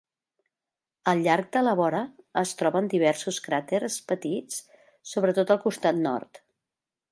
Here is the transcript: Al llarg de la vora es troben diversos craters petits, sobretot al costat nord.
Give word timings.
Al 1.11 1.19
llarg 1.27 1.49
de 1.57 1.61
la 1.67 1.73
vora 1.79 1.99
es 2.41 2.53
troben 2.63 2.89
diversos 2.95 3.39
craters 3.49 3.99
petits, 4.13 4.59
sobretot 5.13 5.57
al 5.57 5.63
costat 5.69 6.01
nord. 6.09 6.45